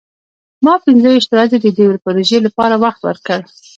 [0.65, 3.39] ما پنځه ویشت ورځې د دې پروژې لپاره وخت ورکړ.